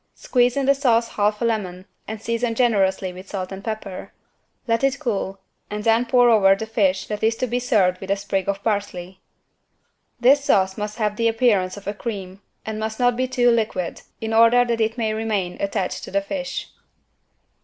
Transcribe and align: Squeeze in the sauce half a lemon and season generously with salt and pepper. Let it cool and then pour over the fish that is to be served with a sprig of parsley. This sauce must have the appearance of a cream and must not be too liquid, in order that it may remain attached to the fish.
Squeeze 0.15 0.57
in 0.57 0.65
the 0.65 0.73
sauce 0.73 1.09
half 1.09 1.43
a 1.43 1.45
lemon 1.45 1.85
and 2.07 2.19
season 2.19 2.55
generously 2.55 3.13
with 3.13 3.29
salt 3.29 3.51
and 3.51 3.63
pepper. 3.63 4.11
Let 4.67 4.83
it 4.83 4.97
cool 4.99 5.37
and 5.69 5.83
then 5.83 6.07
pour 6.07 6.27
over 6.31 6.55
the 6.55 6.65
fish 6.65 7.05
that 7.05 7.21
is 7.23 7.35
to 7.35 7.45
be 7.45 7.59
served 7.59 8.01
with 8.01 8.09
a 8.09 8.15
sprig 8.15 8.49
of 8.49 8.63
parsley. 8.63 9.19
This 10.19 10.43
sauce 10.43 10.75
must 10.75 10.97
have 10.97 11.17
the 11.17 11.27
appearance 11.27 11.77
of 11.77 11.85
a 11.85 11.93
cream 11.93 12.41
and 12.65 12.79
must 12.79 12.99
not 12.99 13.15
be 13.15 13.27
too 13.27 13.51
liquid, 13.51 14.01
in 14.19 14.33
order 14.33 14.65
that 14.65 14.81
it 14.81 14.97
may 14.97 15.13
remain 15.13 15.55
attached 15.59 16.03
to 16.05 16.09
the 16.09 16.21
fish. 16.21 16.69